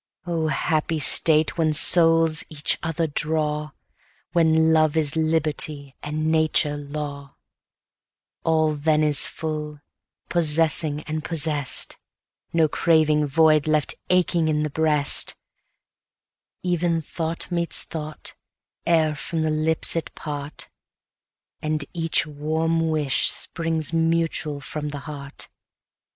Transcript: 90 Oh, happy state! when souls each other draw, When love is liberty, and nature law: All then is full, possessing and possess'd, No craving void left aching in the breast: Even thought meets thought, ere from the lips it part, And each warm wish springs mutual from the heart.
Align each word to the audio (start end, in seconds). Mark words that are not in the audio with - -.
90 0.25 0.35
Oh, 0.35 0.47
happy 0.47 0.99
state! 0.99 1.59
when 1.59 1.71
souls 1.71 2.43
each 2.49 2.79
other 2.81 3.05
draw, 3.05 3.69
When 4.33 4.73
love 4.73 4.97
is 4.97 5.15
liberty, 5.15 5.95
and 6.01 6.31
nature 6.31 6.75
law: 6.75 7.35
All 8.43 8.73
then 8.73 9.03
is 9.03 9.27
full, 9.27 9.79
possessing 10.27 11.03
and 11.03 11.23
possess'd, 11.23 11.97
No 12.51 12.67
craving 12.67 13.27
void 13.27 13.67
left 13.67 13.93
aching 14.09 14.47
in 14.47 14.63
the 14.63 14.71
breast: 14.71 15.35
Even 16.63 17.03
thought 17.03 17.51
meets 17.51 17.83
thought, 17.83 18.33
ere 18.87 19.13
from 19.13 19.43
the 19.43 19.51
lips 19.51 19.95
it 19.95 20.15
part, 20.15 20.67
And 21.61 21.85
each 21.93 22.25
warm 22.25 22.89
wish 22.89 23.29
springs 23.29 23.93
mutual 23.93 24.61
from 24.61 24.87
the 24.87 24.99
heart. 25.05 25.47